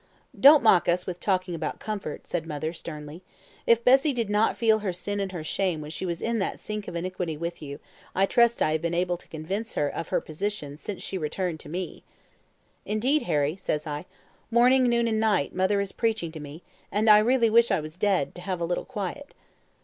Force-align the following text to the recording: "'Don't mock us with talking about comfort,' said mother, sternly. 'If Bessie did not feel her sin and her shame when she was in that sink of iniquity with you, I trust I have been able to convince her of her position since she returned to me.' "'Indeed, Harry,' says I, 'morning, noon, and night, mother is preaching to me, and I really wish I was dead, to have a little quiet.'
"'Don't 0.39 0.63
mock 0.63 0.89
us 0.89 1.05
with 1.05 1.19
talking 1.19 1.53
about 1.53 1.77
comfort,' 1.79 2.25
said 2.25 2.47
mother, 2.47 2.73
sternly. 2.73 3.21
'If 3.67 3.83
Bessie 3.83 4.13
did 4.13 4.31
not 4.31 4.57
feel 4.57 4.79
her 4.79 4.91
sin 4.91 5.19
and 5.19 5.31
her 5.31 5.43
shame 5.43 5.79
when 5.79 5.91
she 5.91 6.07
was 6.07 6.23
in 6.23 6.39
that 6.39 6.57
sink 6.57 6.87
of 6.87 6.95
iniquity 6.95 7.37
with 7.37 7.61
you, 7.61 7.79
I 8.15 8.25
trust 8.25 8.63
I 8.63 8.71
have 8.71 8.81
been 8.81 8.95
able 8.95 9.15
to 9.17 9.27
convince 9.27 9.75
her 9.75 9.87
of 9.87 10.07
her 10.07 10.19
position 10.19 10.75
since 10.75 11.03
she 11.03 11.19
returned 11.19 11.59
to 11.59 11.69
me.' 11.69 12.03
"'Indeed, 12.83 13.21
Harry,' 13.29 13.57
says 13.57 13.85
I, 13.85 14.07
'morning, 14.49 14.85
noon, 14.89 15.07
and 15.07 15.19
night, 15.19 15.53
mother 15.53 15.79
is 15.79 15.91
preaching 15.91 16.31
to 16.31 16.39
me, 16.39 16.63
and 16.91 17.07
I 17.07 17.19
really 17.19 17.51
wish 17.51 17.69
I 17.69 17.79
was 17.79 17.95
dead, 17.95 18.33
to 18.33 18.41
have 18.41 18.59
a 18.59 18.65
little 18.65 18.85
quiet.' 18.85 19.35